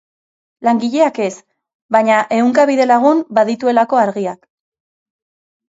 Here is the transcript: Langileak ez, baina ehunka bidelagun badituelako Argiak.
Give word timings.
Langileak 0.67 1.19
ez, 1.25 1.33
baina 1.97 2.17
ehunka 2.39 2.67
bidelagun 2.71 3.23
badituelako 3.41 4.03
Argiak. 4.09 4.43